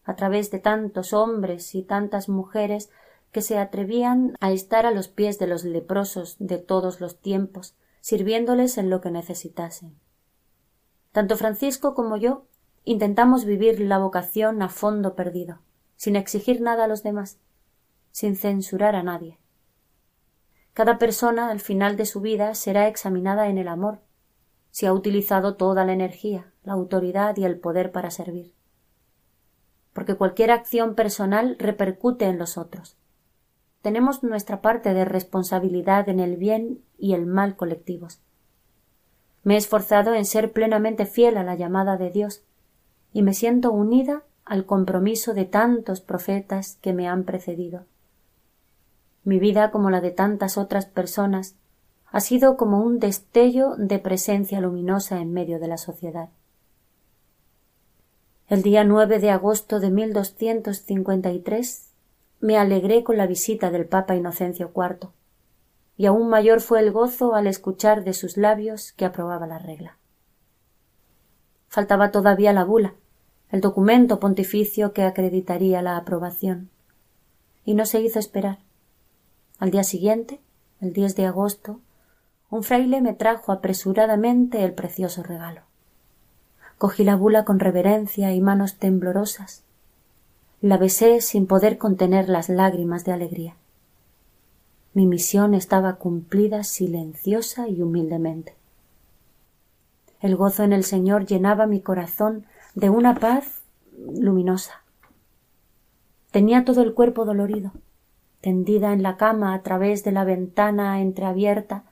a 0.02 0.16
través 0.16 0.50
de 0.50 0.58
tantos 0.58 1.12
hombres 1.12 1.76
y 1.76 1.84
tantas 1.84 2.28
mujeres 2.28 2.90
que 3.32 3.42
se 3.42 3.58
atrevían 3.58 4.36
a 4.40 4.50
estar 4.52 4.86
a 4.86 4.90
los 4.90 5.08
pies 5.08 5.38
de 5.38 5.46
los 5.46 5.64
leprosos 5.64 6.36
de 6.38 6.58
todos 6.58 7.00
los 7.00 7.20
tiempos, 7.20 7.76
sirviéndoles 8.00 8.78
en 8.78 8.90
lo 8.90 9.00
que 9.00 9.10
necesitasen. 9.10 9.98
Tanto 11.12 11.36
Francisco 11.36 11.94
como 11.94 12.16
yo 12.16 12.46
intentamos 12.84 13.44
vivir 13.44 13.80
la 13.80 13.98
vocación 13.98 14.62
a 14.62 14.68
fondo 14.68 15.14
perdido, 15.14 15.58
sin 15.96 16.16
exigir 16.16 16.60
nada 16.60 16.84
a 16.84 16.88
los 16.88 17.02
demás, 17.02 17.38
sin 18.10 18.36
censurar 18.36 18.96
a 18.96 19.02
nadie. 19.02 19.38
Cada 20.72 20.98
persona 20.98 21.50
al 21.50 21.60
final 21.60 21.96
de 21.96 22.06
su 22.06 22.20
vida 22.20 22.54
será 22.54 22.88
examinada 22.88 23.48
en 23.48 23.58
el 23.58 23.68
amor, 23.68 24.00
si 24.70 24.86
ha 24.86 24.92
utilizado 24.92 25.56
toda 25.56 25.84
la 25.84 25.92
energía, 25.92 26.52
la 26.62 26.74
autoridad 26.74 27.36
y 27.36 27.44
el 27.44 27.58
poder 27.58 27.90
para 27.92 28.10
servir. 28.10 28.54
Porque 29.92 30.14
cualquier 30.14 30.52
acción 30.52 30.94
personal 30.94 31.56
repercute 31.58 32.26
en 32.26 32.38
los 32.38 32.56
otros. 32.56 32.99
Tenemos 33.82 34.22
nuestra 34.22 34.60
parte 34.60 34.92
de 34.92 35.04
responsabilidad 35.04 36.08
en 36.08 36.20
el 36.20 36.36
bien 36.36 36.80
y 36.98 37.14
el 37.14 37.26
mal 37.26 37.56
colectivos. 37.56 38.20
Me 39.42 39.54
he 39.54 39.56
esforzado 39.56 40.14
en 40.14 40.26
ser 40.26 40.52
plenamente 40.52 41.06
fiel 41.06 41.38
a 41.38 41.44
la 41.44 41.54
llamada 41.54 41.96
de 41.96 42.10
Dios 42.10 42.42
y 43.12 43.22
me 43.22 43.32
siento 43.32 43.72
unida 43.72 44.22
al 44.44 44.66
compromiso 44.66 45.32
de 45.32 45.46
tantos 45.46 46.00
profetas 46.00 46.78
que 46.82 46.92
me 46.92 47.08
han 47.08 47.24
precedido. 47.24 47.86
Mi 49.24 49.38
vida, 49.38 49.70
como 49.70 49.90
la 49.90 50.00
de 50.00 50.10
tantas 50.10 50.58
otras 50.58 50.86
personas, 50.86 51.56
ha 52.06 52.20
sido 52.20 52.56
como 52.56 52.80
un 52.80 52.98
destello 52.98 53.76
de 53.76 53.98
presencia 53.98 54.60
luminosa 54.60 55.20
en 55.20 55.32
medio 55.32 55.58
de 55.58 55.68
la 55.68 55.78
sociedad. 55.78 56.30
El 58.48 58.62
día 58.62 58.82
9 58.82 59.20
de 59.20 59.30
agosto 59.30 59.78
de 59.78 59.90
1253 59.90 61.89
me 62.40 62.56
alegré 62.56 63.04
con 63.04 63.16
la 63.16 63.26
visita 63.26 63.70
del 63.70 63.86
Papa 63.86 64.16
Inocencio 64.16 64.72
IV, 64.74 65.10
y 65.96 66.06
aún 66.06 66.28
mayor 66.28 66.60
fue 66.60 66.80
el 66.80 66.90
gozo 66.90 67.34
al 67.34 67.46
escuchar 67.46 68.04
de 68.04 68.14
sus 68.14 68.36
labios 68.36 68.92
que 68.92 69.04
aprobaba 69.04 69.46
la 69.46 69.58
regla. 69.58 69.98
Faltaba 71.68 72.10
todavía 72.10 72.52
la 72.52 72.64
bula, 72.64 72.94
el 73.50 73.60
documento 73.60 74.18
pontificio 74.18 74.92
que 74.92 75.02
acreditaría 75.02 75.82
la 75.82 75.96
aprobación, 75.96 76.70
y 77.64 77.74
no 77.74 77.84
se 77.84 78.00
hizo 78.00 78.18
esperar. 78.18 78.58
Al 79.58 79.70
día 79.70 79.84
siguiente, 79.84 80.40
el 80.80 80.94
10 80.94 81.16
de 81.16 81.26
agosto, 81.26 81.80
un 82.48 82.62
fraile 82.62 83.02
me 83.02 83.12
trajo 83.12 83.52
apresuradamente 83.52 84.64
el 84.64 84.72
precioso 84.72 85.22
regalo. 85.22 85.62
Cogí 86.78 87.04
la 87.04 87.14
bula 87.14 87.44
con 87.44 87.60
reverencia 87.60 88.32
y 88.32 88.40
manos 88.40 88.78
temblorosas. 88.78 89.64
La 90.62 90.76
besé 90.76 91.22
sin 91.22 91.46
poder 91.46 91.78
contener 91.78 92.28
las 92.28 92.50
lágrimas 92.50 93.06
de 93.06 93.12
alegría. 93.12 93.56
Mi 94.92 95.06
misión 95.06 95.54
estaba 95.54 95.94
cumplida 95.94 96.64
silenciosa 96.64 97.66
y 97.66 97.80
humildemente. 97.80 98.54
El 100.20 100.36
gozo 100.36 100.62
en 100.62 100.74
el 100.74 100.84
Señor 100.84 101.24
llenaba 101.24 101.66
mi 101.66 101.80
corazón 101.80 102.44
de 102.74 102.90
una 102.90 103.14
paz 103.14 103.62
luminosa. 103.96 104.82
Tenía 106.30 106.66
todo 106.66 106.82
el 106.82 106.92
cuerpo 106.92 107.24
dolorido. 107.24 107.72
Tendida 108.42 108.92
en 108.92 109.02
la 109.02 109.16
cama 109.16 109.54
a 109.54 109.62
través 109.62 110.04
de 110.04 110.12
la 110.12 110.24
ventana 110.24 111.00
entreabierta, 111.00 111.84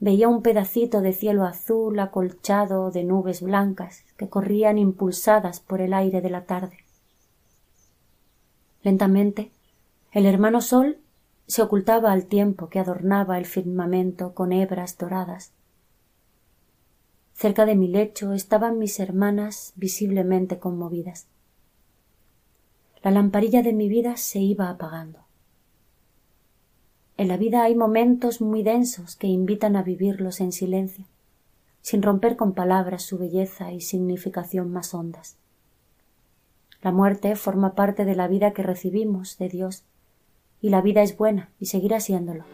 veía 0.00 0.26
un 0.26 0.42
pedacito 0.42 1.00
de 1.00 1.12
cielo 1.12 1.44
azul 1.44 1.96
acolchado 2.00 2.90
de 2.90 3.04
nubes 3.04 3.40
blancas 3.40 4.02
que 4.16 4.28
corrían 4.28 4.78
impulsadas 4.78 5.60
por 5.60 5.80
el 5.80 5.94
aire 5.94 6.20
de 6.20 6.30
la 6.30 6.44
tarde. 6.44 6.89
Lentamente, 8.82 9.50
el 10.12 10.26
hermano 10.26 10.60
sol 10.60 10.98
se 11.46 11.62
ocultaba 11.62 12.12
al 12.12 12.26
tiempo 12.26 12.68
que 12.68 12.78
adornaba 12.78 13.38
el 13.38 13.44
firmamento 13.44 14.34
con 14.34 14.52
hebras 14.52 14.96
doradas. 14.96 15.52
Cerca 17.34 17.66
de 17.66 17.74
mi 17.74 17.88
lecho 17.88 18.32
estaban 18.32 18.78
mis 18.78 19.00
hermanas 19.00 19.72
visiblemente 19.76 20.58
conmovidas. 20.58 21.26
La 23.02 23.10
lamparilla 23.10 23.62
de 23.62 23.72
mi 23.72 23.88
vida 23.88 24.16
se 24.16 24.40
iba 24.40 24.68
apagando. 24.68 25.20
En 27.16 27.28
la 27.28 27.36
vida 27.36 27.64
hay 27.64 27.74
momentos 27.74 28.40
muy 28.40 28.62
densos 28.62 29.16
que 29.16 29.26
invitan 29.26 29.76
a 29.76 29.82
vivirlos 29.82 30.40
en 30.40 30.52
silencio, 30.52 31.06
sin 31.82 32.02
romper 32.02 32.36
con 32.36 32.54
palabras 32.54 33.02
su 33.02 33.18
belleza 33.18 33.72
y 33.72 33.80
significación 33.80 34.70
más 34.70 34.94
hondas. 34.94 35.39
La 36.82 36.92
muerte 36.92 37.36
forma 37.36 37.74
parte 37.74 38.04
de 38.04 38.14
la 38.14 38.28
vida 38.28 38.52
que 38.52 38.62
recibimos 38.62 39.36
de 39.38 39.48
Dios, 39.48 39.84
y 40.60 40.70
la 40.70 40.80
vida 40.80 41.02
es 41.02 41.16
buena 41.16 41.50
y 41.58 41.66
seguirá 41.66 42.00
siéndolo. 42.00 42.44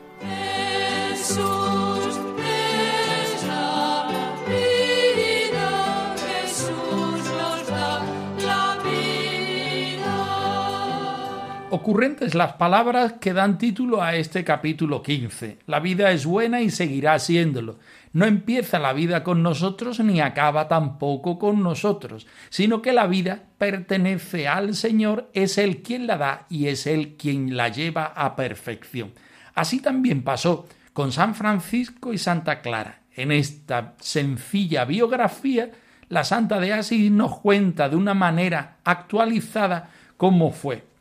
Ocurrentes 11.76 12.34
las 12.34 12.54
palabras 12.54 13.14
que 13.20 13.34
dan 13.34 13.58
título 13.58 14.02
a 14.02 14.16
este 14.16 14.44
capítulo 14.44 15.02
15. 15.02 15.58
La 15.66 15.78
vida 15.78 16.10
es 16.10 16.24
buena 16.24 16.62
y 16.62 16.70
seguirá 16.70 17.18
siéndolo. 17.18 17.78
No 18.14 18.24
empieza 18.24 18.78
la 18.78 18.94
vida 18.94 19.22
con 19.22 19.42
nosotros 19.42 20.00
ni 20.00 20.22
acaba 20.22 20.68
tampoco 20.68 21.38
con 21.38 21.62
nosotros, 21.62 22.26
sino 22.48 22.80
que 22.80 22.94
la 22.94 23.06
vida 23.06 23.42
pertenece 23.58 24.48
al 24.48 24.74
Señor, 24.74 25.28
es 25.34 25.58
Él 25.58 25.82
quien 25.82 26.06
la 26.06 26.16
da 26.16 26.46
y 26.48 26.68
es 26.68 26.86
Él 26.86 27.16
quien 27.18 27.58
la 27.58 27.68
lleva 27.68 28.06
a 28.06 28.36
perfección. 28.36 29.12
Así 29.54 29.80
también 29.80 30.22
pasó 30.22 30.66
con 30.94 31.12
San 31.12 31.34
Francisco 31.34 32.14
y 32.14 32.18
Santa 32.18 32.62
Clara. 32.62 33.02
En 33.14 33.32
esta 33.32 33.96
sencilla 34.00 34.86
biografía, 34.86 35.72
la 36.08 36.24
Santa 36.24 36.58
de 36.58 36.72
Asís 36.72 37.10
nos 37.10 37.38
cuenta 37.40 37.90
de 37.90 37.96
una 37.96 38.14
manera 38.14 38.78
actualizada 38.82 39.90
cómo 40.16 40.52
fue 40.52 40.95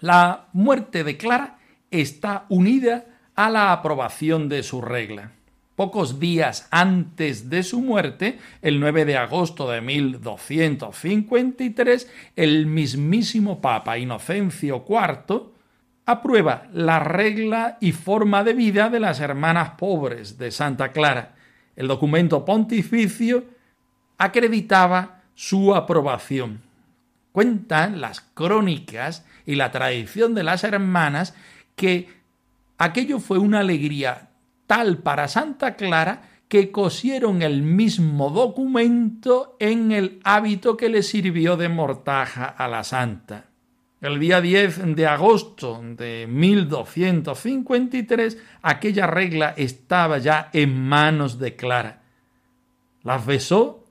la 0.00 0.46
muerte 0.52 1.04
de 1.04 1.16
Clara 1.16 1.58
está 1.90 2.44
unida 2.48 3.04
a 3.34 3.50
la 3.50 3.72
aprobación 3.72 4.48
de 4.48 4.62
su 4.62 4.80
regla. 4.80 5.32
Pocos 5.76 6.18
días 6.18 6.66
antes 6.72 7.50
de 7.50 7.62
su 7.62 7.80
muerte, 7.80 8.38
el 8.62 8.80
9 8.80 9.04
de 9.04 9.16
agosto 9.16 9.70
de 9.70 9.80
1253, 9.80 12.10
el 12.34 12.66
mismísimo 12.66 13.60
Papa 13.60 13.96
Inocencio 13.96 14.84
IV 14.88 15.52
aprueba 16.04 16.66
la 16.72 16.98
regla 16.98 17.78
y 17.80 17.92
forma 17.92 18.42
de 18.42 18.54
vida 18.54 18.88
de 18.88 18.98
las 18.98 19.20
hermanas 19.20 19.74
pobres 19.78 20.36
de 20.36 20.50
Santa 20.50 20.90
Clara. 20.90 21.36
El 21.76 21.86
documento 21.86 22.44
pontificio 22.44 23.44
acreditaba 24.16 25.20
su 25.34 25.76
aprobación. 25.76 26.67
Cuentan 27.32 28.00
las 28.00 28.20
crónicas 28.20 29.24
y 29.46 29.54
la 29.54 29.70
tradición 29.70 30.34
de 30.34 30.42
las 30.42 30.64
hermanas 30.64 31.34
que 31.76 32.08
aquello 32.78 33.20
fue 33.20 33.38
una 33.38 33.60
alegría 33.60 34.30
tal 34.66 34.98
para 34.98 35.28
Santa 35.28 35.76
Clara 35.76 36.22
que 36.48 36.70
cosieron 36.70 37.42
el 37.42 37.62
mismo 37.62 38.30
documento 38.30 39.56
en 39.60 39.92
el 39.92 40.20
hábito 40.24 40.76
que 40.76 40.88
le 40.88 41.02
sirvió 41.02 41.56
de 41.56 41.68
mortaja 41.68 42.46
a 42.46 42.68
la 42.68 42.84
santa. 42.84 43.44
El 44.00 44.20
día 44.20 44.40
10 44.40 44.94
de 44.94 45.06
agosto 45.06 45.82
de 45.82 46.26
1253 46.28 48.38
aquella 48.62 49.06
regla 49.06 49.52
estaba 49.56 50.18
ya 50.18 50.50
en 50.52 50.80
manos 50.80 51.38
de 51.38 51.56
Clara. 51.56 52.02
Las 53.02 53.26
besó 53.26 53.84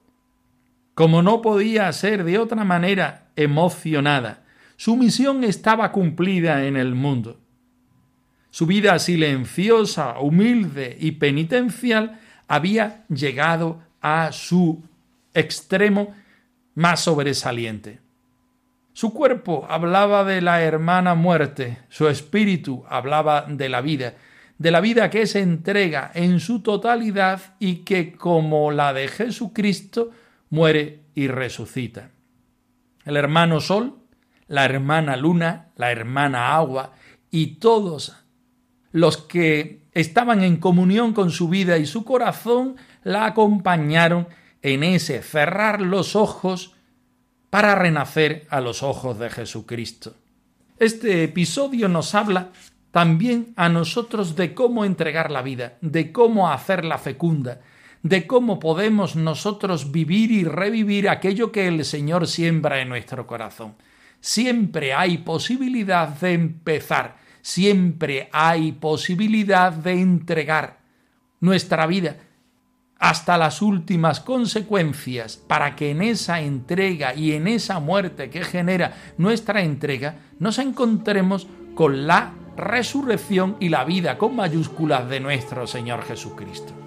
como 0.93 1.21
no 1.21 1.41
podía 1.41 1.91
ser 1.93 2.23
de 2.23 2.39
otra 2.39 2.63
manera 2.63 3.26
emocionada 3.37 4.43
su 4.77 4.95
misión 4.95 5.43
estaba 5.43 5.91
cumplida 5.91 6.65
en 6.65 6.77
el 6.77 6.93
mundo. 6.93 7.39
Su 8.51 8.67
vida 8.67 8.97
silenciosa, 8.99 10.19
humilde 10.19 10.95
y 10.99 11.13
penitencial 11.13 12.19
había 12.47 13.03
llegado 13.09 13.81
a 14.01 14.31
su 14.31 14.83
extremo 15.33 16.13
más 16.75 17.01
sobresaliente. 17.01 17.99
Su 18.93 19.13
cuerpo 19.13 19.65
hablaba 19.67 20.23
de 20.23 20.41
la 20.41 20.61
hermana 20.61 21.15
muerte, 21.15 21.79
su 21.89 22.07
espíritu 22.07 22.83
hablaba 22.87 23.45
de 23.47 23.69
la 23.69 23.81
vida, 23.81 24.13
de 24.59 24.71
la 24.71 24.79
vida 24.79 25.09
que 25.09 25.25
se 25.25 25.41
entrega 25.41 26.11
en 26.13 26.39
su 26.39 26.61
totalidad 26.61 27.55
y 27.59 27.77
que, 27.77 28.13
como 28.13 28.71
la 28.71 28.93
de 28.93 29.07
Jesucristo, 29.07 30.11
muere 30.49 31.01
y 31.15 31.27
resucita. 31.27 32.11
El 33.07 33.17
hermano 33.17 33.59
Sol 33.61 34.07
la 34.47 34.65
hermana 34.65 35.17
luna, 35.17 35.69
la 35.75 35.91
hermana 35.91 36.55
agua 36.55 36.93
y 37.29 37.55
todos 37.55 38.15
los 38.91 39.17
que 39.17 39.85
estaban 39.93 40.43
en 40.43 40.57
comunión 40.57 41.13
con 41.13 41.31
su 41.31 41.49
vida 41.49 41.77
y 41.77 41.85
su 41.85 42.05
corazón 42.05 42.77
la 43.03 43.25
acompañaron 43.25 44.27
en 44.61 44.83
ese 44.83 45.21
cerrar 45.21 45.81
los 45.81 46.15
ojos 46.15 46.73
para 47.49 47.75
renacer 47.75 48.47
a 48.49 48.61
los 48.61 48.83
ojos 48.83 49.19
de 49.19 49.29
Jesucristo. 49.29 50.13
Este 50.79 51.23
episodio 51.23 51.87
nos 51.87 52.15
habla 52.15 52.49
también 52.91 53.53
a 53.55 53.69
nosotros 53.69 54.35
de 54.35 54.53
cómo 54.53 54.85
entregar 54.85 55.31
la 55.31 55.41
vida, 55.41 55.77
de 55.81 56.11
cómo 56.11 56.49
hacerla 56.51 56.97
fecunda, 56.97 57.61
de 58.03 58.27
cómo 58.27 58.59
podemos 58.59 59.15
nosotros 59.15 59.91
vivir 59.91 60.31
y 60.31 60.43
revivir 60.43 61.09
aquello 61.09 61.51
que 61.51 61.67
el 61.67 61.83
Señor 61.85 62.27
siembra 62.27 62.81
en 62.81 62.89
nuestro 62.89 63.27
corazón 63.27 63.75
siempre 64.19 64.93
hay 64.93 65.19
posibilidad 65.19 66.07
de 66.07 66.33
empezar, 66.33 67.17
siempre 67.41 68.29
hay 68.31 68.73
posibilidad 68.73 69.71
de 69.71 70.01
entregar 70.01 70.79
nuestra 71.39 71.85
vida 71.87 72.17
hasta 72.99 73.37
las 73.37 73.61
últimas 73.61 74.19
consecuencias 74.19 75.37
para 75.37 75.75
que 75.75 75.91
en 75.91 76.01
esa 76.01 76.41
entrega 76.41 77.13
y 77.13 77.33
en 77.33 77.47
esa 77.47 77.79
muerte 77.79 78.29
que 78.29 78.43
genera 78.43 78.95
nuestra 79.17 79.61
entrega 79.61 80.15
nos 80.39 80.57
encontremos 80.57 81.47
con 81.75 82.07
la 82.07 82.33
resurrección 82.55 83.55
y 83.59 83.69
la 83.69 83.85
vida 83.85 84.17
con 84.17 84.35
mayúsculas 84.35 85.07
de 85.09 85.19
nuestro 85.19 85.67
Señor 85.67 86.03
Jesucristo. 86.03 86.86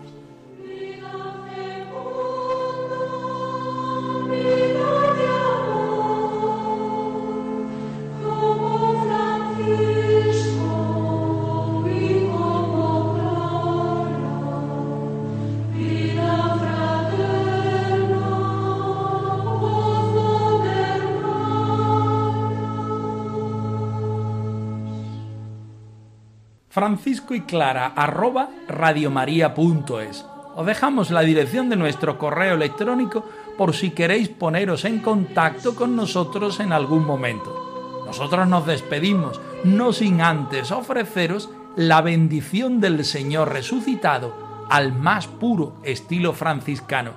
Francisco 26.81 27.35
y 27.35 27.43
clara 27.43 27.93
arroba 27.95 28.49
radiomaria.es. 28.67 30.30
Os 30.57 30.67
dejamos 30.67 31.11
la 31.11 31.21
dirección 31.23 31.69
de 31.69 31.77
nuestro 31.77 32.19
correo 32.19 32.55
electrónico 32.55 33.25
por 33.57 33.75
si 33.75 33.91
queréis 33.91 34.29
poneros 34.29 34.85
en 34.85 34.99
contacto 34.99 35.75
con 35.75 35.97
nosotros 35.97 36.61
en 36.61 36.73
algún 36.73 37.05
momento. 37.05 38.03
Nosotros 38.07 38.49
nos 38.49 38.67
despedimos, 38.67 39.41
no 39.65 39.93
sin 39.93 40.21
antes 40.21 40.73
ofreceros 40.73 41.51
la 41.77 42.01
bendición 42.01 42.81
del 42.81 43.05
Señor 43.05 43.53
resucitado 43.53 44.67
al 44.69 44.93
más 44.93 45.27
puro 45.27 45.75
estilo 45.85 46.33
franciscano. 46.33 47.13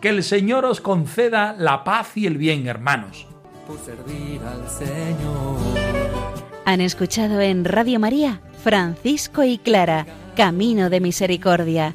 Que 0.00 0.10
el 0.10 0.22
Señor 0.22 0.64
os 0.64 0.80
conceda 0.80 1.54
la 1.58 1.84
paz 1.84 2.16
y 2.16 2.26
el 2.26 2.38
bien, 2.38 2.68
hermanos. 2.68 3.26
Por 3.66 3.78
servir 3.78 4.40
al 4.42 4.68
Señor. 4.68 5.58
Han 6.64 6.80
escuchado 6.80 7.40
en 7.40 7.64
Radio 7.64 7.98
María 7.98 8.40
Francisco 8.62 9.44
y 9.44 9.58
Clara, 9.58 10.06
Camino 10.36 10.90
de 10.90 11.00
Misericordia, 11.00 11.94